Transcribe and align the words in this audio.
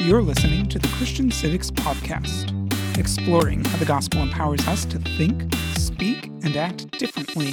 You're 0.00 0.22
listening 0.22 0.68
to 0.68 0.78
the 0.78 0.86
Christian 0.96 1.28
Civics 1.28 1.72
Podcast, 1.72 2.54
exploring 2.96 3.64
how 3.64 3.78
the 3.78 3.84
gospel 3.84 4.22
empowers 4.22 4.64
us 4.68 4.84
to 4.84 4.98
think, 5.00 5.52
speak, 5.74 6.26
and 6.44 6.56
act 6.56 6.92
differently 7.00 7.52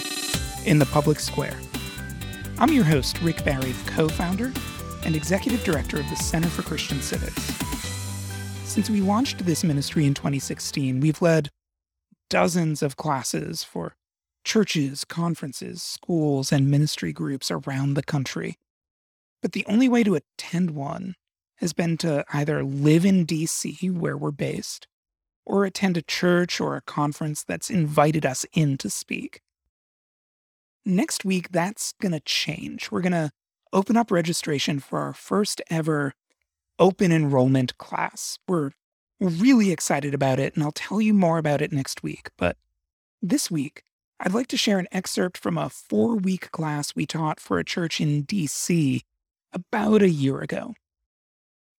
in 0.64 0.78
the 0.78 0.86
public 0.86 1.20
square. 1.20 1.58
I'm 2.60 2.72
your 2.72 2.84
host, 2.84 3.20
Rick 3.24 3.44
Barry, 3.44 3.74
co 3.88 4.08
founder 4.08 4.54
and 5.06 5.16
executive 5.16 5.64
director 5.64 6.00
of 6.00 6.08
the 6.12 6.16
Center 6.16 6.48
for 6.48 6.62
Christian 6.62 7.02
Civics. 7.02 7.42
Since 8.64 8.92
we 8.92 9.02
launched 9.02 9.40
this 9.40 9.64
ministry 9.64 10.06
in 10.06 10.14
2016, 10.14 11.00
we've 11.00 11.24
led 11.24 11.50
dozens 12.30 12.84
of 12.84 12.96
classes 12.96 13.64
for 13.64 13.96
churches, 14.44 15.04
conferences, 15.04 15.82
schools, 15.82 16.52
and 16.52 16.70
ministry 16.70 17.12
groups 17.12 17.50
around 17.50 17.96
the 17.96 18.04
country. 18.04 18.54
But 19.42 19.54
the 19.54 19.66
only 19.66 19.90
way 19.90 20.04
to 20.04 20.14
attend 20.14 20.72
one 20.72 21.16
has 21.58 21.74
been 21.74 21.98
to 21.98 22.26
either 22.34 22.64
live 22.64 23.06
in 23.06 23.26
DC, 23.26 23.92
where 23.92 24.18
we're 24.18 24.32
based, 24.32 24.88
or 25.46 25.66
attend 25.66 25.98
a 25.98 26.02
church 26.02 26.60
or 26.60 26.76
a 26.76 26.82
conference 26.82 27.44
that's 27.44 27.70
invited 27.70 28.26
us 28.26 28.46
in 28.54 28.78
to 28.78 28.90
speak. 28.90 29.42
Next 30.86 31.26
week, 31.26 31.52
that's 31.52 31.94
going 32.02 32.12
to 32.12 32.20
change. 32.20 32.92
We're 32.92 33.02
going 33.02 33.14
to 33.14 33.32
open 33.74 33.98
up 33.98 34.12
registration 34.12 34.80
for 34.80 35.00
our 35.00 35.14
first 35.14 35.62
ever 35.70 36.14
open 36.80 37.12
enrollment 37.12 37.78
class. 37.78 38.38
We're 38.48 38.72
really 39.20 39.72
excited 39.72 40.14
about 40.14 40.40
it, 40.40 40.56
and 40.56 40.64
I'll 40.64 40.72
tell 40.72 41.02
you 41.02 41.14
more 41.14 41.38
about 41.38 41.62
it 41.62 41.72
next 41.72 42.04
week. 42.04 42.30
But 42.38 42.58
this 43.22 43.50
week, 43.50 43.84
I'd 44.20 44.34
like 44.34 44.48
to 44.48 44.58
share 44.58 44.80
an 44.80 44.88
excerpt 44.92 45.38
from 45.38 45.58
a 45.58 45.70
four 45.70 46.16
week 46.16 46.52
class 46.52 46.96
we 46.96 47.06
taught 47.06 47.40
for 47.40 47.60
a 47.60 47.66
church 47.66 48.00
in 48.00 48.24
DC 48.26 49.02
about 49.52 50.02
a 50.02 50.10
year 50.10 50.40
ago. 50.40 50.74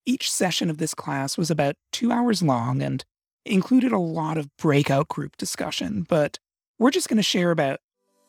Each 0.08 0.30
session 0.30 0.70
of 0.70 0.78
this 0.78 0.94
class 0.94 1.36
was 1.36 1.50
about 1.50 1.74
two 1.90 2.12
hours 2.12 2.40
long 2.40 2.80
and 2.80 3.04
included 3.44 3.90
a 3.90 3.98
lot 3.98 4.38
of 4.38 4.56
breakout 4.56 5.08
group 5.08 5.36
discussion, 5.36 6.06
but 6.08 6.38
we're 6.78 6.92
just 6.92 7.08
going 7.08 7.16
to 7.16 7.24
share 7.24 7.50
about 7.50 7.80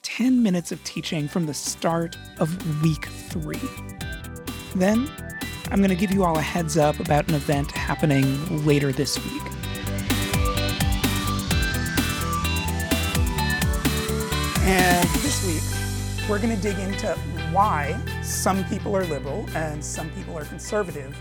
10 0.02 0.42
minutes 0.42 0.72
of 0.72 0.84
teaching 0.84 1.28
from 1.28 1.46
the 1.46 1.54
start 1.54 2.18
of 2.40 2.82
week 2.82 3.06
three. 3.06 3.62
Then, 4.76 5.08
I'm 5.70 5.78
going 5.78 5.92
to 5.92 5.96
give 5.96 6.12
you 6.12 6.24
all 6.24 6.40
a 6.40 6.42
heads 6.42 6.78
up 6.78 7.00
about 7.00 7.28
an 7.28 7.36
event 7.36 7.72
happening 7.72 8.66
later 8.66 8.92
this 8.92 9.24
week. 9.24 9.44
And 14.64 15.08
this 15.20 15.46
week, 15.46 16.28
we're 16.28 16.40
going 16.40 16.56
to 16.56 16.62
dig 16.62 16.80
into 16.80 17.14
why 17.52 17.96
some 18.24 18.64
people 18.66 18.98
are 18.98 19.06
liberal 19.06 19.48
and 19.56 19.86
some 19.86 20.10
people 20.10 20.36
are 20.36 20.46
conservative 20.46 21.16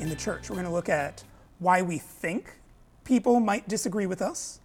in 0.00 0.08
the 0.08 0.16
church. 0.16 0.48
We're 0.48 0.56
going 0.56 0.66
to 0.66 0.72
look 0.72 0.88
at 0.88 1.22
why 1.58 1.82
we 1.82 1.98
think 1.98 2.58
people 3.04 3.38
might 3.38 3.68
disagree 3.68 4.06
with 4.06 4.22
us. 4.22 4.60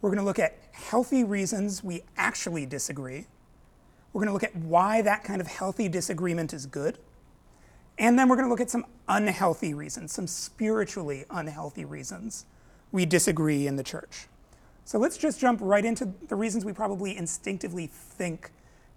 We're 0.00 0.10
going 0.10 0.18
to 0.18 0.24
look 0.24 0.38
at 0.38 0.58
healthy 0.72 1.24
reasons 1.24 1.82
we 1.82 2.02
actually 2.16 2.66
disagree. 2.66 3.26
We're 4.12 4.20
going 4.20 4.28
to 4.28 4.32
look 4.32 4.44
at 4.44 4.56
why 4.56 5.02
that 5.02 5.24
kind 5.24 5.40
of 5.40 5.46
healthy 5.46 5.88
disagreement 5.88 6.52
is 6.52 6.66
good. 6.66 6.98
And 7.98 8.18
then 8.18 8.28
we're 8.28 8.36
going 8.36 8.46
to 8.46 8.50
look 8.50 8.60
at 8.60 8.70
some 8.70 8.86
unhealthy 9.08 9.74
reasons, 9.74 10.12
some 10.12 10.26
spiritually 10.26 11.24
unhealthy 11.30 11.84
reasons 11.84 12.46
we 12.92 13.04
disagree 13.06 13.66
in 13.66 13.76
the 13.76 13.82
church. 13.82 14.28
So 14.84 14.98
let's 14.98 15.18
just 15.18 15.40
jump 15.40 15.60
right 15.62 15.84
into 15.84 16.12
the 16.28 16.36
reasons 16.36 16.64
we 16.64 16.72
probably 16.72 17.16
instinctively 17.16 17.86
think 17.86 18.50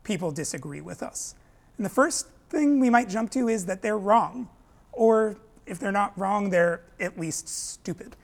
people 0.04 0.32
disagree 0.32 0.82
with 0.82 1.04
us. 1.04 1.36
And 1.78 1.86
the 1.86 1.89
first 1.89 2.28
thing 2.50 2.80
we 2.80 2.89
might 2.89 3.09
jump 3.09 3.32
to 3.32 3.48
is 3.48 3.66
that 3.66 3.82
they're 3.82 3.98
wrong, 3.98 4.48
or 4.92 5.36
if 5.66 5.80
they're 5.80 5.92
not 5.92 6.17
wrong, 6.17 6.50
they're 6.50 6.81
at 7.00 7.20
least 7.20 7.48
stupid. 7.48 8.16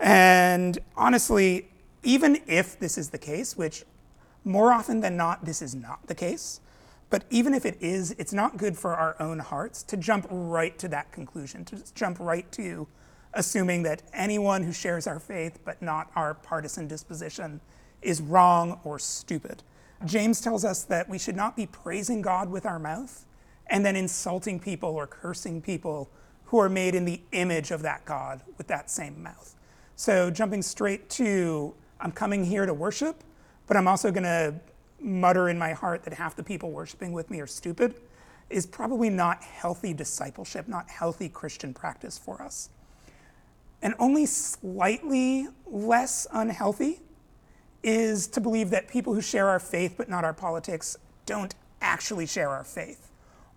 And 0.00 0.78
honestly, 0.96 1.68
even 2.02 2.40
if 2.46 2.78
this 2.78 2.98
is 2.98 3.10
the 3.10 3.18
case, 3.18 3.56
which 3.56 3.84
more 4.44 4.72
often 4.72 5.00
than 5.00 5.16
not, 5.16 5.44
this 5.44 5.60
is 5.60 5.74
not 5.74 6.06
the 6.06 6.14
case, 6.14 6.60
but 7.10 7.24
even 7.30 7.54
if 7.54 7.64
it 7.64 7.76
is, 7.80 8.12
it's 8.12 8.32
not 8.32 8.56
good 8.56 8.76
for 8.76 8.94
our 8.94 9.16
own 9.20 9.38
hearts 9.38 9.82
to 9.84 9.96
jump 9.96 10.26
right 10.30 10.78
to 10.78 10.88
that 10.88 11.12
conclusion, 11.12 11.64
to 11.66 11.82
jump 11.94 12.18
right 12.20 12.50
to 12.52 12.86
assuming 13.34 13.82
that 13.82 14.02
anyone 14.12 14.62
who 14.62 14.72
shares 14.72 15.06
our 15.06 15.20
faith 15.20 15.58
but 15.64 15.80
not 15.82 16.10
our 16.16 16.34
partisan 16.34 16.88
disposition 16.88 17.60
is 18.02 18.20
wrong 18.20 18.80
or 18.84 18.98
stupid. 18.98 19.62
James 20.04 20.40
tells 20.40 20.64
us 20.64 20.82
that 20.84 21.08
we 21.08 21.18
should 21.18 21.36
not 21.36 21.56
be 21.56 21.66
praising 21.66 22.22
God 22.22 22.48
with 22.50 22.66
our 22.66 22.78
mouth 22.78 23.24
and 23.68 23.84
then 23.84 23.96
insulting 23.96 24.60
people 24.60 24.90
or 24.90 25.06
cursing 25.06 25.60
people 25.60 26.10
who 26.46 26.58
are 26.58 26.68
made 26.68 26.94
in 26.94 27.04
the 27.04 27.20
image 27.32 27.70
of 27.70 27.82
that 27.82 28.04
God 28.04 28.40
with 28.56 28.66
that 28.68 28.90
same 28.90 29.22
mouth. 29.22 29.54
So, 29.96 30.30
jumping 30.30 30.62
straight 30.62 31.08
to, 31.10 31.74
I'm 32.00 32.12
coming 32.12 32.44
here 32.44 32.66
to 32.66 32.74
worship, 32.74 33.22
but 33.66 33.76
I'm 33.76 33.88
also 33.88 34.10
going 34.10 34.24
to 34.24 34.54
mutter 35.00 35.48
in 35.48 35.58
my 35.58 35.72
heart 35.72 36.04
that 36.04 36.14
half 36.14 36.36
the 36.36 36.42
people 36.42 36.70
worshiping 36.70 37.12
with 37.12 37.30
me 37.30 37.40
are 37.40 37.46
stupid, 37.46 37.94
is 38.48 38.64
probably 38.66 39.10
not 39.10 39.42
healthy 39.42 39.92
discipleship, 39.92 40.68
not 40.68 40.88
healthy 40.88 41.28
Christian 41.28 41.74
practice 41.74 42.16
for 42.16 42.40
us. 42.40 42.68
And 43.82 43.94
only 43.98 44.26
slightly 44.26 45.48
less 45.66 46.26
unhealthy 46.32 47.00
is 47.82 48.26
to 48.28 48.40
believe 48.40 48.70
that 48.70 48.88
people 48.88 49.14
who 49.14 49.20
share 49.20 49.48
our 49.48 49.60
faith 49.60 49.94
but 49.96 50.08
not 50.08 50.24
our 50.24 50.32
politics 50.32 50.96
don't 51.24 51.54
actually 51.80 52.26
share 52.26 52.50
our 52.50 52.64
faith 52.64 53.10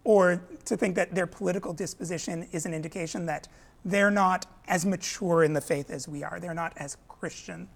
or 0.09 0.41
to 0.65 0.75
think 0.75 0.95
that 0.95 1.13
their 1.13 1.27
political 1.27 1.71
disposition 1.71 2.47
is 2.51 2.65
an 2.65 2.73
indication 2.73 3.27
that 3.27 3.47
they're 3.85 4.09
not 4.09 4.47
as 4.67 4.83
mature 4.83 5.43
in 5.43 5.53
the 5.53 5.61
faith 5.61 5.91
as 5.91 6.07
we 6.07 6.23
are. 6.23 6.39
They're 6.39 6.55
not 6.55 6.73
as 6.77 6.97
Christian 7.07 7.69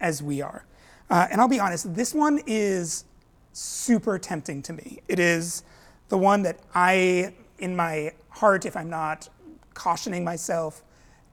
as 0.00 0.22
we 0.22 0.40
are. 0.40 0.66
Uh, 1.10 1.26
and 1.32 1.40
I'll 1.40 1.48
be 1.48 1.58
honest, 1.58 1.92
this 1.92 2.14
one 2.14 2.40
is 2.46 3.06
super 3.52 4.20
tempting 4.20 4.62
to 4.62 4.72
me. 4.72 5.00
It 5.08 5.18
is 5.18 5.64
the 6.10 6.16
one 6.16 6.44
that 6.44 6.60
I, 6.76 7.34
in 7.58 7.74
my 7.74 8.12
heart, 8.28 8.66
if 8.66 8.76
I'm 8.76 8.88
not 8.88 9.28
cautioning 9.74 10.22
myself, 10.22 10.84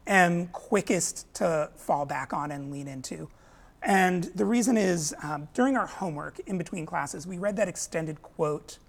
am 0.08 0.48
quickest 0.48 1.32
to 1.36 1.70
fall 1.76 2.08
back 2.08 2.34
on 2.34 2.50
and 2.50 2.72
lean 2.72 2.88
into. 2.88 3.30
And 3.84 4.24
the 4.34 4.46
reason 4.46 4.76
is 4.76 5.14
um, 5.22 5.50
during 5.54 5.78
our 5.78 5.86
homework 5.86 6.40
in 6.48 6.58
between 6.58 6.88
classes, 6.88 7.28
we 7.28 7.38
read 7.38 7.58
that 7.58 7.68
extended 7.68 8.24
quote 8.24 8.80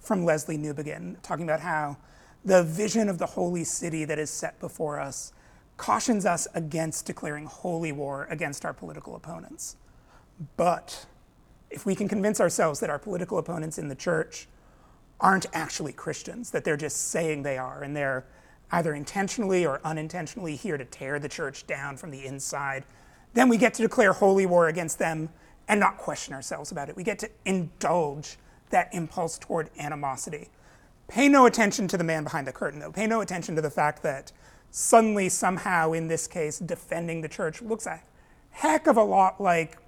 from 0.00 0.24
Lesslie 0.24 0.58
Newbigin, 0.58 1.16
talking 1.22 1.44
about 1.44 1.60
how 1.60 1.96
the 2.44 2.62
vision 2.62 3.08
of 3.08 3.18
the 3.18 3.26
holy 3.26 3.64
city 3.64 4.04
that 4.04 4.18
is 4.18 4.30
set 4.30 4.58
before 4.60 4.98
us 4.98 5.32
cautions 5.76 6.26
us 6.26 6.46
against 6.54 7.06
declaring 7.06 7.46
holy 7.46 7.92
war 7.92 8.26
against 8.30 8.64
our 8.64 8.72
political 8.72 9.14
opponents. 9.14 9.76
But 10.56 11.06
if 11.70 11.84
we 11.86 11.94
can 11.94 12.08
convince 12.08 12.40
ourselves 12.40 12.80
that 12.80 12.90
our 12.90 12.98
political 12.98 13.38
opponents 13.38 13.78
in 13.78 13.88
the 13.88 13.94
church 13.94 14.48
aren't 15.20 15.46
actually 15.52 15.92
Christians, 15.92 16.50
that 16.50 16.64
they're 16.64 16.76
just 16.76 17.10
saying 17.10 17.42
they 17.42 17.58
are, 17.58 17.82
and 17.82 17.96
they're 17.96 18.24
either 18.70 18.94
intentionally 18.94 19.66
or 19.66 19.80
unintentionally 19.84 20.56
here 20.56 20.76
to 20.76 20.84
tear 20.84 21.18
the 21.18 21.28
church 21.28 21.66
down 21.66 21.96
from 21.96 22.10
the 22.10 22.24
inside, 22.24 22.84
then 23.34 23.48
we 23.48 23.56
get 23.56 23.74
to 23.74 23.82
declare 23.82 24.12
holy 24.12 24.46
war 24.46 24.68
against 24.68 24.98
them 24.98 25.28
and 25.68 25.78
not 25.80 25.98
question 25.98 26.34
ourselves 26.34 26.70
about 26.72 26.88
it. 26.88 26.96
We 26.96 27.04
get 27.04 27.18
to 27.20 27.30
indulge 27.44 28.38
that 28.70 28.88
impulse 28.92 29.38
toward 29.38 29.70
animosity. 29.78 30.48
Pay 31.08 31.28
no 31.28 31.46
attention 31.46 31.88
to 31.88 31.96
the 31.96 32.04
man 32.04 32.24
behind 32.24 32.46
the 32.46 32.52
curtain, 32.52 32.80
though. 32.80 32.92
Pay 32.92 33.06
no 33.06 33.20
attention 33.20 33.56
to 33.56 33.62
the 33.62 33.70
fact 33.70 34.02
that 34.02 34.32
suddenly, 34.70 35.28
somehow, 35.28 35.92
in 35.92 36.08
this 36.08 36.26
case, 36.26 36.58
defending 36.58 37.22
the 37.22 37.28
church 37.28 37.62
looks 37.62 37.86
a 37.86 38.02
heck 38.50 38.86
of 38.86 38.96
a 38.96 39.02
lot 39.02 39.40
like 39.40 39.78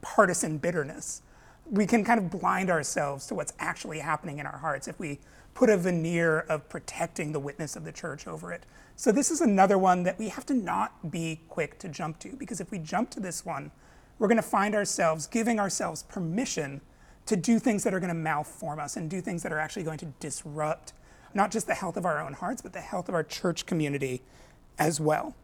partisan 0.00 0.56
bitterness. 0.58 1.22
We 1.68 1.86
can 1.86 2.04
kind 2.04 2.18
of 2.18 2.30
blind 2.30 2.70
ourselves 2.70 3.26
to 3.26 3.34
what's 3.34 3.52
actually 3.58 3.98
happening 3.98 4.38
in 4.38 4.46
our 4.46 4.58
hearts 4.58 4.88
if 4.88 4.98
we 4.98 5.18
put 5.52 5.68
a 5.68 5.76
veneer 5.76 6.40
of 6.40 6.68
protecting 6.68 7.32
the 7.32 7.40
witness 7.40 7.76
of 7.76 7.84
the 7.84 7.92
church 7.92 8.26
over 8.26 8.52
it. 8.52 8.64
So, 8.94 9.12
this 9.12 9.30
is 9.30 9.40
another 9.42 9.76
one 9.76 10.04
that 10.04 10.18
we 10.18 10.28
have 10.28 10.46
to 10.46 10.54
not 10.54 11.10
be 11.10 11.40
quick 11.48 11.78
to 11.80 11.88
jump 11.88 12.18
to, 12.20 12.30
because 12.30 12.60
if 12.60 12.70
we 12.70 12.78
jump 12.78 13.10
to 13.10 13.20
this 13.20 13.44
one, 13.44 13.70
we're 14.18 14.28
going 14.28 14.36
to 14.36 14.42
find 14.42 14.74
ourselves 14.74 15.26
giving 15.26 15.60
ourselves 15.60 16.02
permission 16.04 16.80
to 17.26 17.36
do 17.36 17.58
things 17.58 17.84
that 17.84 17.92
are 17.92 18.00
going 18.00 18.14
to 18.14 18.14
malform 18.14 18.78
us 18.78 18.96
and 18.96 19.10
do 19.10 19.20
things 19.20 19.42
that 19.42 19.52
are 19.52 19.58
actually 19.58 19.82
going 19.82 19.98
to 19.98 20.06
disrupt 20.20 20.92
not 21.34 21.50
just 21.50 21.66
the 21.66 21.74
health 21.74 21.96
of 21.96 22.06
our 22.06 22.20
own 22.20 22.32
hearts, 22.32 22.62
but 22.62 22.72
the 22.72 22.80
health 22.80 23.08
of 23.08 23.14
our 23.14 23.22
church 23.22 23.66
community 23.66 24.22
as 24.78 25.00
well. 25.00 25.34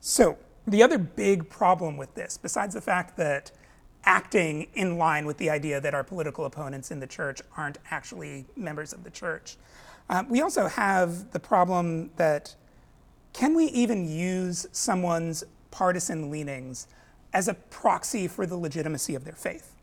So, 0.00 0.38
the 0.66 0.82
other 0.82 0.98
big 0.98 1.48
problem 1.48 1.96
with 1.96 2.14
this, 2.14 2.38
besides 2.38 2.74
the 2.74 2.80
fact 2.80 3.16
that 3.18 3.52
acting 4.04 4.68
in 4.74 4.98
line 4.98 5.26
with 5.26 5.36
the 5.38 5.50
idea 5.50 5.80
that 5.80 5.94
our 5.94 6.02
political 6.02 6.44
opponents 6.44 6.90
in 6.90 7.00
the 7.00 7.06
church 7.06 7.40
aren't 7.56 7.78
actually 7.90 8.46
members 8.56 8.92
of 8.92 9.04
the 9.04 9.10
church, 9.10 9.56
uh, 10.08 10.24
we 10.28 10.40
also 10.40 10.66
have 10.66 11.32
the 11.32 11.40
problem 11.40 12.10
that 12.16 12.54
can 13.32 13.54
we 13.54 13.66
even 13.66 14.08
use 14.08 14.66
someone's 14.72 15.44
partisan 15.70 16.30
leanings 16.30 16.86
as 17.32 17.48
a 17.48 17.54
proxy 17.54 18.26
for 18.26 18.46
the 18.46 18.56
legitimacy 18.56 19.14
of 19.14 19.24
their 19.24 19.34
faith? 19.34 19.75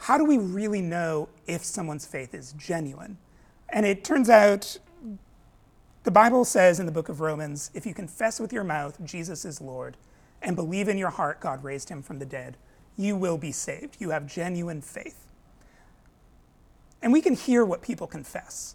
How 0.00 0.16
do 0.16 0.24
we 0.24 0.38
really 0.38 0.80
know 0.80 1.28
if 1.46 1.62
someone's 1.64 2.06
faith 2.06 2.34
is 2.34 2.52
genuine? 2.54 3.18
And 3.68 3.86
it 3.86 4.02
turns 4.02 4.30
out 4.30 4.78
The 6.04 6.10
Bible 6.10 6.46
says 6.46 6.80
in 6.80 6.86
the 6.86 6.92
book 6.92 7.10
of 7.10 7.20
Romans 7.20 7.70
if 7.74 7.84
you 7.84 7.92
confess 7.94 8.40
with 8.40 8.52
your 8.52 8.64
mouth 8.64 8.98
Jesus 9.04 9.44
is 9.44 9.60
Lord 9.60 9.96
and 10.42 10.56
believe 10.56 10.88
in 10.88 10.96
your 10.96 11.10
heart 11.10 11.40
God 11.40 11.62
raised 11.62 11.90
him 11.90 12.02
from 12.02 12.18
the 12.18 12.24
dead, 12.24 12.56
you 12.96 13.14
will 13.16 13.36
be 13.36 13.52
saved. 13.52 13.98
You 14.00 14.10
have 14.10 14.26
genuine 14.26 14.80
faith. 14.80 15.26
And 17.02 17.12
we 17.12 17.20
can 17.20 17.34
hear 17.34 17.64
what 17.64 17.82
people 17.82 18.06
confess, 18.06 18.74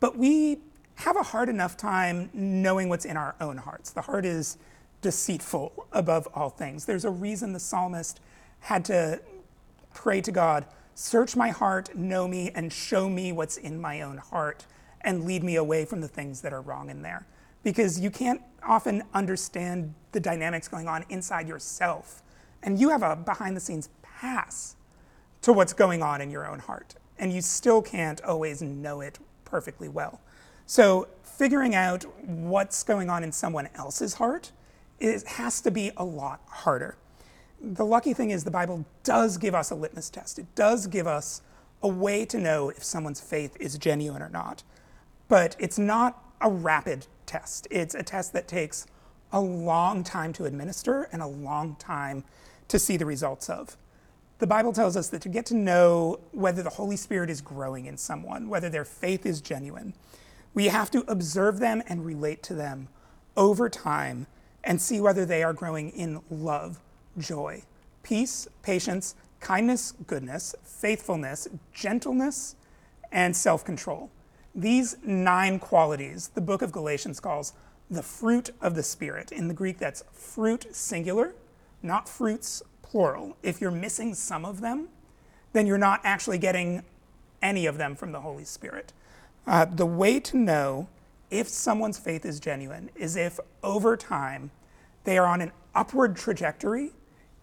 but 0.00 0.16
we 0.18 0.58
have 0.96 1.16
a 1.16 1.22
hard 1.22 1.48
enough 1.48 1.76
time 1.76 2.30
knowing 2.32 2.88
what's 2.88 3.04
in 3.04 3.16
our 3.16 3.34
own 3.40 3.56
hearts. 3.58 3.90
The 3.90 4.02
heart 4.02 4.24
is 4.24 4.58
deceitful 5.02 5.86
above 5.92 6.26
all 6.34 6.50
things. 6.50 6.86
There's 6.86 7.04
a 7.04 7.10
reason 7.10 7.52
the 7.52 7.60
psalmist 7.60 8.20
had 8.60 8.84
to 8.86 9.20
pray 9.96 10.20
to 10.20 10.30
God, 10.30 10.66
Search 10.94 11.36
my 11.36 11.50
heart, 11.50 11.94
know 11.94 12.26
me, 12.26 12.50
and 12.54 12.72
show 12.72 13.06
me 13.06 13.30
what's 13.30 13.58
in 13.58 13.78
my 13.78 14.00
own 14.00 14.16
heart, 14.16 14.64
and 15.02 15.26
lead 15.26 15.44
me 15.44 15.56
away 15.56 15.84
from 15.84 16.00
the 16.00 16.08
things 16.08 16.40
that 16.40 16.54
are 16.54 16.62
wrong 16.62 16.88
in 16.88 17.02
there. 17.02 17.26
Because 17.62 18.00
you 18.00 18.10
can't 18.10 18.40
often 18.66 19.02
understand 19.12 19.92
the 20.12 20.20
dynamics 20.20 20.68
going 20.68 20.88
on 20.88 21.04
inside 21.10 21.48
yourself. 21.48 22.22
And 22.62 22.78
you 22.78 22.88
have 22.88 23.02
a 23.02 23.14
behind 23.14 23.54
the 23.54 23.60
scenes 23.60 23.90
pass 24.02 24.76
to 25.42 25.52
what's 25.52 25.74
going 25.74 26.02
on 26.02 26.22
in 26.22 26.30
your 26.30 26.50
own 26.50 26.60
heart. 26.60 26.94
And 27.18 27.30
you 27.30 27.42
still 27.42 27.82
can't 27.82 28.22
always 28.22 28.62
know 28.62 29.02
it 29.02 29.18
perfectly 29.44 29.88
well. 29.88 30.22
So, 30.64 31.08
figuring 31.22 31.74
out 31.74 32.04
what's 32.26 32.82
going 32.82 33.10
on 33.10 33.22
in 33.22 33.32
someone 33.32 33.68
else's 33.74 34.14
heart 34.14 34.52
it 34.98 35.26
has 35.26 35.60
to 35.62 35.70
be 35.70 35.90
a 35.96 36.04
lot 36.04 36.40
harder. 36.46 36.96
The 37.60 37.84
lucky 37.84 38.12
thing 38.12 38.30
is, 38.30 38.44
the 38.44 38.50
Bible 38.50 38.84
does 39.02 39.38
give 39.38 39.54
us 39.54 39.70
a 39.70 39.74
litmus 39.74 40.10
test. 40.10 40.38
It 40.38 40.54
does 40.54 40.86
give 40.86 41.06
us 41.06 41.42
a 41.82 41.88
way 41.88 42.24
to 42.26 42.38
know 42.38 42.70
if 42.70 42.84
someone's 42.84 43.20
faith 43.20 43.56
is 43.58 43.78
genuine 43.78 44.22
or 44.22 44.28
not. 44.28 44.62
But 45.28 45.56
it's 45.58 45.78
not 45.78 46.22
a 46.40 46.50
rapid 46.50 47.06
test, 47.24 47.66
it's 47.70 47.94
a 47.94 48.02
test 48.02 48.32
that 48.34 48.46
takes 48.46 48.86
a 49.32 49.40
long 49.40 50.04
time 50.04 50.32
to 50.34 50.44
administer 50.44 51.08
and 51.12 51.20
a 51.20 51.26
long 51.26 51.76
time 51.76 52.24
to 52.68 52.78
see 52.78 52.96
the 52.96 53.06
results 53.06 53.48
of. 53.48 53.76
The 54.38 54.46
Bible 54.46 54.72
tells 54.72 54.96
us 54.96 55.08
that 55.08 55.22
to 55.22 55.28
get 55.28 55.46
to 55.46 55.54
know 55.54 56.20
whether 56.32 56.62
the 56.62 56.70
Holy 56.70 56.96
Spirit 56.96 57.30
is 57.30 57.40
growing 57.40 57.86
in 57.86 57.96
someone, 57.96 58.48
whether 58.48 58.68
their 58.68 58.84
faith 58.84 59.24
is 59.24 59.40
genuine, 59.40 59.94
we 60.54 60.66
have 60.66 60.90
to 60.90 61.04
observe 61.08 61.58
them 61.58 61.82
and 61.88 62.04
relate 62.04 62.42
to 62.44 62.54
them 62.54 62.88
over 63.36 63.68
time 63.68 64.26
and 64.62 64.80
see 64.80 65.00
whether 65.00 65.24
they 65.24 65.42
are 65.42 65.52
growing 65.52 65.90
in 65.90 66.20
love, 66.30 66.80
joy, 67.18 67.62
peace, 68.02 68.48
patience, 68.62 69.14
kindness, 69.40 69.94
goodness, 70.06 70.54
faithfulness, 70.64 71.48
gentleness, 71.72 72.56
and 73.12 73.36
self 73.36 73.64
control. 73.64 74.10
These 74.54 74.96
nine 75.04 75.58
qualities 75.58 76.28
the 76.34 76.40
book 76.40 76.62
of 76.62 76.72
Galatians 76.72 77.20
calls 77.20 77.52
the 77.90 78.02
fruit 78.02 78.50
of 78.60 78.74
the 78.74 78.82
Spirit. 78.82 79.32
In 79.32 79.48
the 79.48 79.54
Greek, 79.54 79.78
that's 79.78 80.02
fruit 80.12 80.66
singular, 80.74 81.34
not 81.82 82.08
fruits 82.08 82.62
plural. 82.82 83.36
If 83.42 83.60
you're 83.60 83.70
missing 83.70 84.14
some 84.14 84.44
of 84.44 84.60
them, 84.60 84.88
then 85.52 85.66
you're 85.66 85.78
not 85.78 86.00
actually 86.04 86.38
getting 86.38 86.82
any 87.42 87.66
of 87.66 87.78
them 87.78 87.94
from 87.94 88.12
the 88.12 88.20
Holy 88.20 88.44
Spirit. 88.44 88.92
Uh, 89.46 89.64
the 89.64 89.86
way 89.86 90.18
to 90.20 90.36
know 90.36 90.88
if 91.30 91.48
someone's 91.48 91.98
faith 91.98 92.24
is 92.24 92.40
genuine 92.40 92.90
is 92.94 93.16
if 93.16 93.38
over 93.62 93.96
time 93.96 94.50
they 95.04 95.18
are 95.18 95.26
on 95.26 95.40
an 95.40 95.52
upward 95.74 96.16
trajectory 96.16 96.92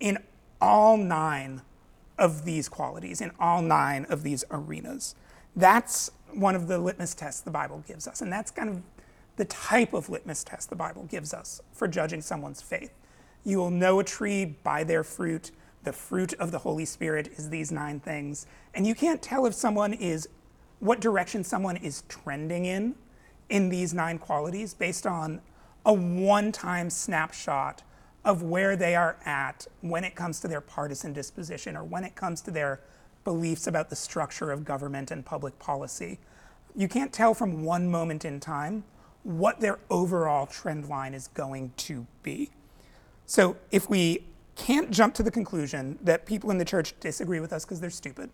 in 0.03 0.17
all 0.59 0.97
nine 0.97 1.61
of 2.19 2.43
these 2.43 2.67
qualities, 2.67 3.21
in 3.21 3.31
all 3.39 3.61
nine 3.61 4.05
of 4.09 4.21
these 4.21 4.43
arenas. 4.51 5.15
That's 5.55 6.11
one 6.33 6.55
of 6.55 6.67
the 6.67 6.77
litmus 6.77 7.15
tests 7.15 7.39
the 7.39 7.51
Bible 7.51 7.83
gives 7.87 8.05
us. 8.05 8.21
And 8.21 8.31
that's 8.31 8.51
kind 8.51 8.69
of 8.69 8.81
the 9.37 9.45
type 9.45 9.93
of 9.93 10.09
litmus 10.09 10.43
test 10.43 10.69
the 10.69 10.75
Bible 10.75 11.03
gives 11.03 11.33
us 11.33 11.61
for 11.71 11.87
judging 11.87 12.21
someone's 12.21 12.61
faith. 12.61 12.91
You 13.45 13.57
will 13.59 13.71
know 13.71 13.99
a 13.99 14.03
tree 14.03 14.43
by 14.45 14.83
their 14.83 15.05
fruit. 15.05 15.51
The 15.83 15.93
fruit 15.93 16.33
of 16.33 16.51
the 16.51 16.59
Holy 16.59 16.85
Spirit 16.85 17.29
is 17.37 17.49
these 17.49 17.71
nine 17.71 18.01
things. 18.01 18.45
And 18.73 18.85
you 18.85 18.95
can't 18.95 19.21
tell 19.21 19.45
if 19.45 19.53
someone 19.53 19.93
is, 19.93 20.27
what 20.79 20.99
direction 20.99 21.45
someone 21.45 21.77
is 21.77 22.03
trending 22.09 22.65
in 22.65 22.95
in 23.49 23.69
these 23.69 23.93
nine 23.93 24.19
qualities 24.19 24.73
based 24.73 25.07
on 25.07 25.39
a 25.85 25.93
one 25.93 26.51
time 26.51 26.89
snapshot 26.89 27.83
of 28.25 28.41
where 28.41 28.75
they 28.75 28.95
are 28.95 29.17
at 29.25 29.67
when 29.81 30.03
it 30.03 30.15
comes 30.15 30.39
to 30.39 30.47
their 30.47 30.61
partisan 30.61 31.13
disposition 31.13 31.75
or 31.75 31.83
when 31.83 32.03
it 32.03 32.15
comes 32.15 32.41
to 32.41 32.51
their 32.51 32.79
beliefs 33.23 33.67
about 33.67 33.89
the 33.89 33.95
structure 33.95 34.51
of 34.51 34.65
government 34.65 35.11
and 35.11 35.25
public 35.25 35.57
policy. 35.59 36.19
You 36.75 36.87
can't 36.87 37.13
tell 37.13 37.33
from 37.33 37.63
one 37.63 37.89
moment 37.89 38.25
in 38.25 38.39
time 38.39 38.83
what 39.23 39.59
their 39.59 39.79
overall 39.89 40.45
trend 40.45 40.89
line 40.89 41.13
is 41.13 41.27
going 41.27 41.73
to 41.77 42.05
be. 42.21 42.51
So 43.25 43.57
if 43.71 43.89
we 43.89 44.25
can't 44.55 44.91
jump 44.91 45.13
to 45.15 45.23
the 45.23 45.31
conclusion 45.31 45.97
that 46.01 46.25
people 46.25 46.51
in 46.51 46.57
the 46.57 46.65
church 46.65 46.93
disagree 46.99 47.39
with 47.39 47.53
us 47.53 47.65
because 47.65 47.79
they're 47.79 47.89
stupid, 47.89 48.29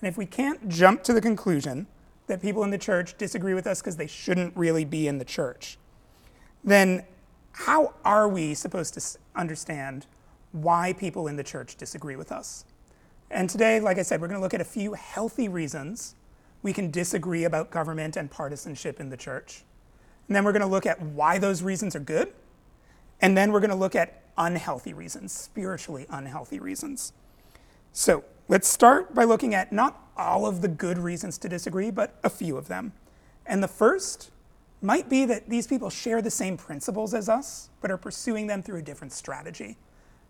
and 0.00 0.08
if 0.08 0.18
we 0.18 0.26
can't 0.26 0.68
jump 0.68 1.02
to 1.04 1.12
the 1.12 1.20
conclusion 1.20 1.86
that 2.26 2.42
people 2.42 2.64
in 2.64 2.70
the 2.70 2.78
church 2.78 3.16
disagree 3.16 3.54
with 3.54 3.66
us 3.66 3.80
because 3.80 3.96
they 3.96 4.06
shouldn't 4.06 4.56
really 4.56 4.84
be 4.84 5.06
in 5.06 5.18
the 5.18 5.24
church, 5.24 5.78
then 6.62 7.04
how 7.54 7.94
are 8.04 8.28
we 8.28 8.52
supposed 8.54 8.94
to 8.94 9.18
understand 9.36 10.06
why 10.52 10.92
people 10.92 11.28
in 11.28 11.36
the 11.36 11.44
church 11.44 11.76
disagree 11.76 12.16
with 12.16 12.32
us? 12.32 12.64
And 13.30 13.48
today, 13.48 13.80
like 13.80 13.98
I 13.98 14.02
said, 14.02 14.20
we're 14.20 14.28
going 14.28 14.38
to 14.38 14.42
look 14.42 14.54
at 14.54 14.60
a 14.60 14.64
few 14.64 14.94
healthy 14.94 15.48
reasons 15.48 16.14
we 16.62 16.72
can 16.72 16.90
disagree 16.90 17.44
about 17.44 17.70
government 17.70 18.16
and 18.16 18.30
partisanship 18.30 18.98
in 18.98 19.10
the 19.10 19.16
church. 19.16 19.62
And 20.26 20.34
then 20.34 20.44
we're 20.44 20.52
going 20.52 20.62
to 20.62 20.66
look 20.66 20.86
at 20.86 21.00
why 21.00 21.38
those 21.38 21.62
reasons 21.62 21.94
are 21.94 22.00
good. 22.00 22.32
And 23.20 23.36
then 23.36 23.52
we're 23.52 23.60
going 23.60 23.70
to 23.70 23.76
look 23.76 23.94
at 23.94 24.22
unhealthy 24.36 24.94
reasons, 24.94 25.32
spiritually 25.32 26.06
unhealthy 26.10 26.58
reasons. 26.58 27.12
So 27.92 28.24
let's 28.48 28.66
start 28.66 29.14
by 29.14 29.24
looking 29.24 29.54
at 29.54 29.72
not 29.72 30.00
all 30.16 30.46
of 30.46 30.60
the 30.60 30.68
good 30.68 30.98
reasons 30.98 31.38
to 31.38 31.48
disagree, 31.48 31.90
but 31.90 32.18
a 32.24 32.30
few 32.30 32.56
of 32.56 32.66
them. 32.66 32.94
And 33.46 33.62
the 33.62 33.68
first 33.68 34.30
might 34.82 35.08
be 35.08 35.24
that 35.24 35.48
these 35.48 35.66
people 35.66 35.90
share 35.90 36.20
the 36.20 36.30
same 36.30 36.56
principles 36.56 37.14
as 37.14 37.28
us, 37.28 37.70
but 37.80 37.90
are 37.90 37.96
pursuing 37.96 38.46
them 38.46 38.62
through 38.62 38.78
a 38.78 38.82
different 38.82 39.12
strategy. 39.12 39.76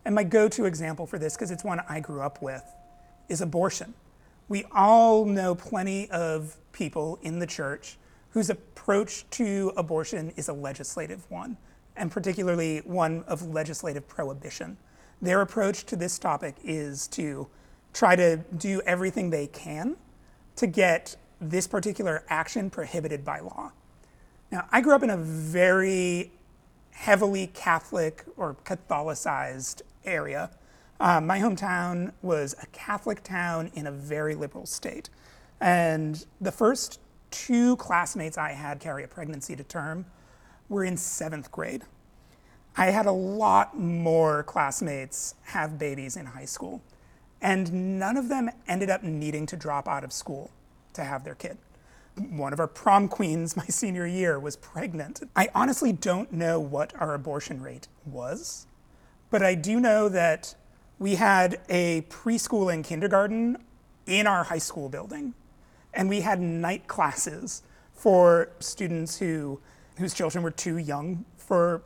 And 0.04 0.14
my 0.14 0.22
go 0.24 0.48
to 0.48 0.64
example 0.64 1.06
for 1.06 1.18
this, 1.18 1.34
because 1.34 1.50
it's 1.50 1.64
one 1.64 1.80
I 1.88 2.00
grew 2.00 2.20
up 2.20 2.42
with, 2.42 2.62
is 3.28 3.40
abortion. 3.40 3.94
We 4.48 4.64
all 4.72 5.24
know 5.24 5.54
plenty 5.54 6.10
of 6.10 6.56
people 6.72 7.18
in 7.22 7.38
the 7.38 7.46
church 7.46 7.96
whose 8.30 8.50
approach 8.50 9.24
to 9.30 9.72
abortion 9.76 10.32
is 10.36 10.48
a 10.48 10.52
legislative 10.52 11.28
one, 11.30 11.56
and 11.96 12.10
particularly 12.10 12.78
one 12.78 13.24
of 13.26 13.42
legislative 13.48 14.06
prohibition. 14.06 14.76
Their 15.22 15.40
approach 15.40 15.84
to 15.86 15.96
this 15.96 16.18
topic 16.18 16.56
is 16.62 17.06
to 17.08 17.48
try 17.92 18.16
to 18.16 18.38
do 18.58 18.82
everything 18.82 19.30
they 19.30 19.46
can 19.46 19.96
to 20.56 20.66
get 20.66 21.16
this 21.40 21.66
particular 21.66 22.24
action 22.28 22.70
prohibited 22.70 23.24
by 23.24 23.40
law. 23.40 23.72
Now, 24.54 24.68
I 24.70 24.82
grew 24.82 24.94
up 24.94 25.02
in 25.02 25.10
a 25.10 25.16
very 25.16 26.30
heavily 26.92 27.48
Catholic 27.48 28.24
or 28.36 28.54
Catholicized 28.64 29.82
area. 30.04 30.48
Um, 31.00 31.26
my 31.26 31.40
hometown 31.40 32.12
was 32.22 32.54
a 32.62 32.66
Catholic 32.66 33.24
town 33.24 33.72
in 33.74 33.88
a 33.88 33.90
very 33.90 34.36
liberal 34.36 34.64
state. 34.64 35.10
And 35.60 36.24
the 36.40 36.52
first 36.52 37.00
two 37.32 37.74
classmates 37.78 38.38
I 38.38 38.52
had 38.52 38.78
carry 38.78 39.02
a 39.02 39.08
pregnancy 39.08 39.56
to 39.56 39.64
term 39.64 40.06
were 40.68 40.84
in 40.84 40.96
seventh 40.96 41.50
grade. 41.50 41.82
I 42.76 42.92
had 42.92 43.06
a 43.06 43.10
lot 43.10 43.76
more 43.76 44.44
classmates 44.44 45.34
have 45.46 45.80
babies 45.80 46.16
in 46.16 46.26
high 46.26 46.44
school, 46.44 46.80
and 47.42 47.98
none 47.98 48.16
of 48.16 48.28
them 48.28 48.50
ended 48.68 48.88
up 48.88 49.02
needing 49.02 49.46
to 49.46 49.56
drop 49.56 49.88
out 49.88 50.04
of 50.04 50.12
school 50.12 50.52
to 50.92 51.02
have 51.02 51.24
their 51.24 51.34
kid 51.34 51.58
one 52.16 52.52
of 52.52 52.60
our 52.60 52.66
prom 52.66 53.08
queens 53.08 53.56
my 53.56 53.66
senior 53.68 54.06
year 54.06 54.38
was 54.38 54.56
pregnant. 54.56 55.22
I 55.34 55.48
honestly 55.54 55.92
don't 55.92 56.32
know 56.32 56.60
what 56.60 56.92
our 57.00 57.14
abortion 57.14 57.60
rate 57.60 57.88
was, 58.04 58.66
but 59.30 59.42
I 59.42 59.54
do 59.54 59.80
know 59.80 60.08
that 60.08 60.54
we 60.98 61.16
had 61.16 61.60
a 61.68 62.02
preschool 62.02 62.72
and 62.72 62.84
kindergarten 62.84 63.58
in 64.06 64.26
our 64.26 64.44
high 64.44 64.58
school 64.58 64.88
building, 64.88 65.34
and 65.92 66.08
we 66.08 66.20
had 66.20 66.40
night 66.40 66.86
classes 66.86 67.62
for 67.92 68.50
students 68.60 69.18
who, 69.18 69.60
whose 69.98 70.14
children 70.14 70.44
were 70.44 70.50
too 70.50 70.76
young 70.76 71.24
for 71.36 71.82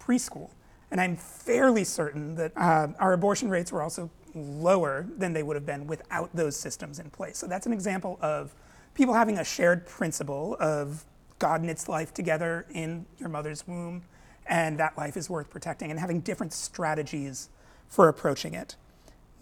preschool. 0.00 0.50
And 0.90 1.00
I'm 1.00 1.16
fairly 1.16 1.84
certain 1.84 2.34
that 2.36 2.52
uh, 2.56 2.88
our 2.98 3.12
abortion 3.12 3.50
rates 3.50 3.70
were 3.70 3.82
also 3.82 4.10
lower 4.34 5.06
than 5.16 5.32
they 5.32 5.42
would 5.42 5.56
have 5.56 5.66
been 5.66 5.86
without 5.86 6.34
those 6.34 6.56
systems 6.56 6.98
in 6.98 7.10
place. 7.10 7.36
So 7.36 7.46
that's 7.46 7.66
an 7.66 7.72
example 7.72 8.18
of 8.22 8.54
people 8.98 9.14
having 9.14 9.38
a 9.38 9.44
shared 9.44 9.86
principle 9.86 10.56
of 10.58 11.04
God 11.38 11.62
knits 11.62 11.88
life 11.88 12.12
together 12.12 12.66
in 12.68 13.06
your 13.16 13.28
mother's 13.28 13.64
womb, 13.64 14.02
and 14.44 14.76
that 14.80 14.98
life 14.98 15.16
is 15.16 15.30
worth 15.30 15.48
protecting, 15.48 15.92
and 15.92 16.00
having 16.00 16.18
different 16.18 16.52
strategies 16.52 17.48
for 17.86 18.08
approaching 18.08 18.54
it. 18.54 18.74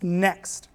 Next, 0.03 0.69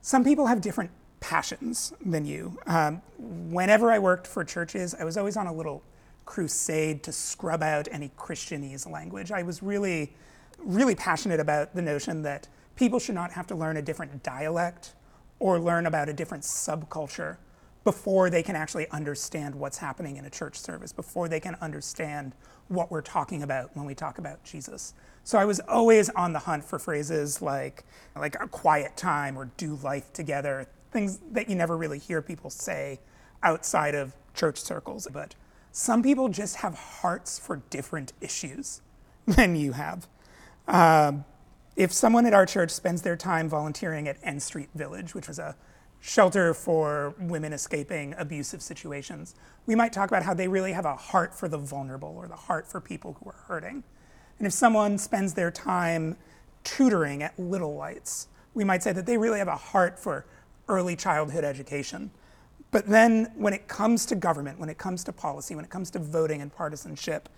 some 0.00 0.24
people 0.24 0.46
have 0.46 0.62
different 0.62 0.92
passions 1.20 1.92
than 2.02 2.24
you. 2.24 2.58
Um, 2.66 3.02
whenever 3.18 3.90
I 3.90 3.98
worked 3.98 4.26
for 4.26 4.44
churches, 4.44 4.94
I 4.98 5.04
was 5.04 5.18
always 5.18 5.36
on 5.36 5.46
a 5.46 5.52
little 5.52 5.82
crusade 6.24 7.02
to 7.02 7.12
scrub 7.12 7.62
out 7.62 7.86
any 7.92 8.10
Christianese 8.16 8.90
language. 8.90 9.30
I 9.30 9.42
was 9.42 9.62
really, 9.62 10.14
really 10.58 10.94
passionate 10.94 11.38
about 11.38 11.74
the 11.74 11.82
notion 11.82 12.22
that 12.22 12.48
people 12.76 12.98
should 12.98 13.14
not 13.14 13.32
have 13.32 13.46
to 13.48 13.54
learn 13.54 13.76
a 13.76 13.82
different 13.82 14.22
dialect 14.22 14.94
or 15.38 15.60
learn 15.60 15.84
about 15.84 16.08
a 16.08 16.14
different 16.14 16.44
subculture 16.44 17.36
before 17.86 18.30
they 18.30 18.42
can 18.42 18.56
actually 18.56 18.88
understand 18.90 19.54
what's 19.54 19.78
happening 19.78 20.16
in 20.16 20.24
a 20.24 20.30
church 20.30 20.58
service, 20.58 20.90
before 20.90 21.28
they 21.28 21.38
can 21.38 21.54
understand 21.60 22.32
what 22.66 22.90
we're 22.90 23.00
talking 23.00 23.44
about 23.44 23.70
when 23.76 23.86
we 23.86 23.94
talk 23.94 24.18
about 24.18 24.42
Jesus. 24.42 24.92
So 25.22 25.38
I 25.38 25.44
was 25.44 25.60
always 25.60 26.10
on 26.10 26.32
the 26.32 26.40
hunt 26.40 26.64
for 26.64 26.80
phrases 26.80 27.40
like 27.40 27.84
like 28.16 28.34
a 28.40 28.48
quiet 28.48 28.96
time 28.96 29.38
or 29.38 29.52
do 29.56 29.76
life 29.84 30.12
together, 30.12 30.66
things 30.90 31.20
that 31.30 31.48
you 31.48 31.54
never 31.54 31.76
really 31.76 32.00
hear 32.00 32.20
people 32.20 32.50
say 32.50 32.98
outside 33.44 33.94
of 33.94 34.16
church 34.34 34.60
circles. 34.60 35.06
But 35.12 35.36
some 35.70 36.02
people 36.02 36.28
just 36.28 36.56
have 36.56 36.74
hearts 36.74 37.38
for 37.38 37.62
different 37.70 38.12
issues 38.20 38.80
than 39.28 39.54
you 39.54 39.74
have. 39.74 40.08
Um, 40.66 41.24
if 41.76 41.92
someone 41.92 42.26
at 42.26 42.34
our 42.34 42.46
church 42.46 42.72
spends 42.72 43.02
their 43.02 43.16
time 43.16 43.48
volunteering 43.48 44.08
at 44.08 44.16
N 44.24 44.40
Street 44.40 44.70
Village, 44.74 45.14
which 45.14 45.28
was 45.28 45.38
a 45.38 45.54
shelter 46.06 46.54
for 46.54 47.16
women 47.18 47.52
escaping 47.52 48.14
abusive 48.16 48.62
situations, 48.62 49.34
we 49.66 49.74
might 49.74 49.92
talk 49.92 50.08
about 50.08 50.22
how 50.22 50.32
they 50.32 50.46
really 50.46 50.72
have 50.72 50.84
a 50.84 50.94
heart 50.94 51.34
for 51.34 51.48
the 51.48 51.58
vulnerable 51.58 52.14
or 52.16 52.28
the 52.28 52.36
heart 52.36 52.64
for 52.64 52.80
people 52.80 53.14
who 53.14 53.28
are 53.28 53.44
hurting. 53.48 53.82
And 54.38 54.46
if 54.46 54.52
someone 54.52 54.98
spends 54.98 55.34
their 55.34 55.50
time 55.50 56.16
tutoring 56.62 57.24
at 57.24 57.36
Little 57.36 57.74
Lights, 57.74 58.28
we 58.54 58.62
might 58.62 58.84
say 58.84 58.92
that 58.92 59.04
they 59.04 59.18
really 59.18 59.40
have 59.40 59.48
a 59.48 59.56
heart 59.56 59.98
for 59.98 60.24
early 60.68 60.94
childhood 60.94 61.42
education. 61.42 62.12
But 62.70 62.86
then 62.86 63.32
when 63.34 63.52
it 63.52 63.66
comes 63.66 64.06
to 64.06 64.14
government, 64.14 64.60
when 64.60 64.68
it 64.68 64.78
comes 64.78 65.02
to 65.04 65.12
policy, 65.12 65.56
when 65.56 65.64
it 65.64 65.70
comes 65.72 65.90
to 65.90 65.98
voting 65.98 66.40
and 66.40 66.54
partisanship, 66.54 67.28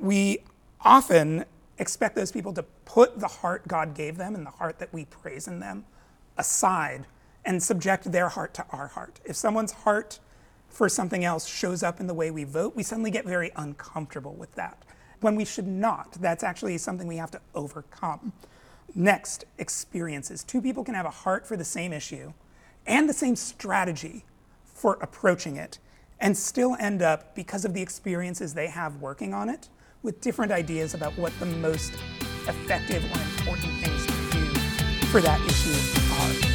we 0.00 0.38
often 0.80 1.44
expect 1.76 2.16
those 2.16 2.32
people 2.32 2.54
to 2.54 2.62
put 2.86 3.20
the 3.20 3.28
heart 3.28 3.68
God 3.68 3.94
gave 3.94 4.16
them 4.16 4.34
and 4.34 4.46
the 4.46 4.50
heart 4.50 4.78
that 4.78 4.94
we 4.94 5.04
praise 5.04 5.46
in 5.46 5.60
them 5.60 5.84
aside 6.38 7.04
and 7.44 7.62
subject 7.62 8.10
their 8.10 8.28
heart 8.28 8.54
to 8.54 8.64
our 8.70 8.88
heart. 8.88 9.20
If 9.24 9.36
someone's 9.36 9.72
heart 9.72 10.18
for 10.68 10.88
something 10.88 11.24
else 11.24 11.46
shows 11.46 11.82
up 11.82 12.00
in 12.00 12.06
the 12.06 12.14
way 12.14 12.30
we 12.30 12.44
vote, 12.44 12.74
we 12.74 12.82
suddenly 12.82 13.10
get 13.10 13.24
very 13.24 13.52
uncomfortable 13.56 14.34
with 14.34 14.54
that. 14.54 14.82
When 15.20 15.36
we 15.36 15.44
should 15.44 15.66
not. 15.66 16.12
That's 16.20 16.42
actually 16.42 16.76
something 16.78 17.06
we 17.06 17.16
have 17.16 17.30
to 17.30 17.40
overcome. 17.54 18.32
Next, 18.94 19.44
experiences. 19.58 20.44
Two 20.44 20.60
people 20.60 20.84
can 20.84 20.94
have 20.94 21.06
a 21.06 21.10
heart 21.10 21.46
for 21.46 21.56
the 21.56 21.64
same 21.64 21.92
issue 21.92 22.32
and 22.86 23.08
the 23.08 23.14
same 23.14 23.36
strategy 23.36 24.24
for 24.64 24.98
approaching 25.00 25.56
it 25.56 25.78
and 26.20 26.36
still 26.36 26.76
end 26.78 27.02
up, 27.02 27.34
because 27.34 27.64
of 27.64 27.74
the 27.74 27.82
experiences 27.82 28.54
they 28.54 28.68
have 28.68 28.96
working 28.96 29.34
on 29.34 29.48
it, 29.48 29.68
with 30.02 30.20
different 30.20 30.52
ideas 30.52 30.94
about 30.94 31.16
what 31.18 31.32
the 31.40 31.46
most 31.46 31.92
effective 32.46 33.02
or 33.04 33.20
important 33.38 33.72
things 33.84 34.06
to 34.06 34.12
do 34.30 35.06
for 35.08 35.20
that 35.20 35.40
issue 35.40 36.48
are. 36.48 36.53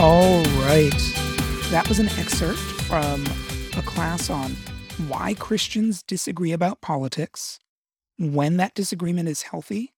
All 0.00 0.42
right. 0.66 0.90
That 1.70 1.86
was 1.88 1.98
an 1.98 2.08
excerpt 2.18 2.58
from 2.58 3.24
a 3.76 3.82
class 3.82 4.28
on 4.28 4.56
why 5.08 5.34
Christians 5.34 6.02
disagree 6.02 6.52
about 6.52 6.80
politics, 6.80 7.58
when 8.18 8.56
that 8.58 8.74
disagreement 8.74 9.28
is 9.28 9.42
healthy, 9.42 9.92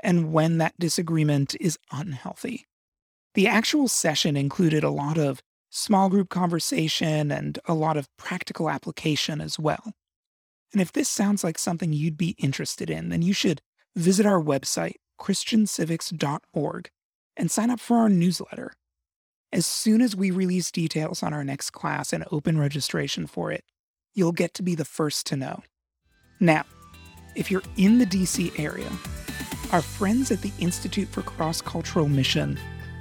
and 0.00 0.32
when 0.32 0.58
that 0.58 0.78
disagreement 0.78 1.56
is 1.60 1.78
unhealthy. 1.90 2.66
The 3.34 3.46
actual 3.46 3.88
session 3.88 4.36
included 4.36 4.84
a 4.84 4.90
lot 4.90 5.18
of 5.18 5.42
small 5.70 6.08
group 6.08 6.28
conversation, 6.28 7.30
and 7.30 7.58
a 7.66 7.74
lot 7.74 7.96
of 7.96 8.08
practical 8.16 8.68
application 8.68 9.40
as 9.40 9.58
well. 9.58 9.92
And 10.72 10.82
if 10.82 10.92
this 10.92 11.08
sounds 11.08 11.42
like 11.42 11.58
something 11.58 11.92
you'd 11.92 12.18
be 12.18 12.36
interested 12.38 12.90
in, 12.90 13.08
then 13.08 13.22
you 13.22 13.32
should 13.32 13.62
visit 13.96 14.26
our 14.26 14.40
website, 14.40 14.96
ChristianCivics.org, 15.20 16.90
and 17.36 17.50
sign 17.50 17.70
up 17.70 17.80
for 17.80 17.96
our 17.96 18.08
newsletter. 18.08 18.72
As 19.52 19.66
soon 19.66 20.00
as 20.00 20.14
we 20.14 20.30
release 20.30 20.70
details 20.70 21.24
on 21.24 21.32
our 21.32 21.42
next 21.42 21.70
class 21.70 22.12
and 22.12 22.24
open 22.30 22.56
registration 22.56 23.26
for 23.26 23.50
it, 23.50 23.64
you'll 24.14 24.30
get 24.30 24.54
to 24.54 24.62
be 24.62 24.76
the 24.76 24.84
first 24.84 25.26
to 25.26 25.36
know. 25.36 25.64
Now, 26.38 26.64
if 27.34 27.50
you're 27.50 27.64
in 27.76 27.98
the 27.98 28.06
DC 28.06 28.56
area, 28.60 28.88
our 29.72 29.82
friends 29.82 30.30
at 30.30 30.42
the 30.42 30.52
Institute 30.60 31.08
for 31.08 31.22
Cross 31.22 31.62
Cultural 31.62 32.08
Mission 32.08 32.60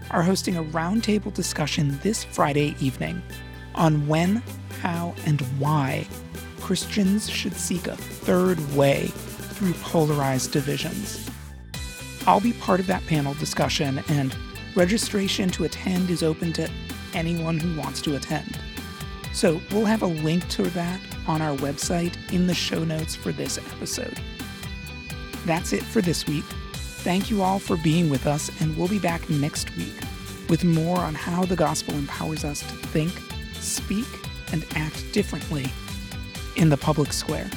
are 0.10 0.24
hosting 0.24 0.58
a 0.58 0.64
roundtable 0.64 1.32
discussion 1.32 2.00
this 2.02 2.24
Friday 2.24 2.76
evening 2.80 3.22
on 3.76 4.08
when, 4.08 4.42
how, 4.82 5.14
and 5.28 5.42
why 5.60 6.08
Christians 6.62 7.30
should 7.30 7.54
seek 7.54 7.86
a 7.86 7.96
third 7.96 8.60
way 8.76 9.12
through 9.14 9.74
polarized 9.74 10.52
divisions. 10.52 11.30
I'll 12.26 12.42
be 12.42 12.54
part 12.54 12.80
of 12.80 12.88
that 12.88 13.06
panel 13.06 13.36
discussion, 13.36 14.04
and 14.10 14.36
registration 14.76 15.50
to 15.52 15.66
attend 15.66 16.10
is 16.10 16.24
open 16.24 16.54
to 16.54 16.70
anyone 17.14 17.60
who 17.60 17.80
wants 17.80 18.02
to 18.04 18.16
attend. 18.16 18.60
So 19.34 19.62
we'll 19.72 19.86
have 19.86 20.02
a 20.02 20.08
link 20.08 20.48
to 20.50 20.64
that 20.64 21.00
on 21.28 21.42
our 21.42 21.56
website 21.58 22.16
in 22.34 22.48
the 22.48 22.54
show 22.54 22.84
notes 22.84 23.16
for 23.16 23.32
this 23.32 23.58
episode. 23.58 24.20
That's 25.46 25.74
it 25.74 25.84
for 25.84 26.02
this 26.02 26.28
week. 26.28 26.46
Thank 26.74 27.30
you 27.30 27.42
all 27.42 27.60
for 27.60 27.78
being 27.78 28.10
with 28.10 28.28
us, 28.28 28.50
and 28.62 28.76
we'll 28.76 28.88
be 28.88 29.00
back 29.00 29.30
next 29.30 29.76
week 29.78 29.94
with 30.50 30.64
more 30.64 30.98
on 30.98 31.14
how 31.14 31.46
the 31.46 31.56
gospel 31.56 31.94
empowers 31.94 32.44
us 32.44 32.60
to 32.62 32.76
think, 32.88 33.12
speak, 33.54 34.08
and 34.52 34.66
act 34.76 35.06
differently 35.14 35.68
in 36.56 36.70
the 36.70 36.78
public 36.78 37.14
square. 37.14 37.50